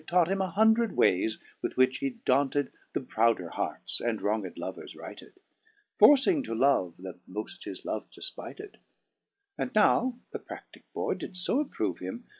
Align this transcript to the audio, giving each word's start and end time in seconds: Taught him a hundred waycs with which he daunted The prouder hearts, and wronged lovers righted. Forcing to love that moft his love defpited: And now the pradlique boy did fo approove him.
Taught 0.07 0.31
him 0.31 0.41
a 0.41 0.49
hundred 0.49 0.95
waycs 0.95 1.37
with 1.61 1.77
which 1.77 1.99
he 1.99 2.09
daunted 2.25 2.71
The 2.93 3.01
prouder 3.01 3.49
hearts, 3.49 3.99
and 4.01 4.19
wronged 4.19 4.57
lovers 4.57 4.95
righted. 4.95 5.33
Forcing 5.93 6.41
to 6.45 6.55
love 6.55 6.95
that 6.97 7.19
moft 7.29 7.65
his 7.65 7.85
love 7.85 8.09
defpited: 8.09 8.77
And 9.59 9.69
now 9.75 10.17
the 10.31 10.39
pradlique 10.39 10.91
boy 10.91 11.13
did 11.13 11.37
fo 11.37 11.59
approove 11.59 11.99
him. 11.99 12.23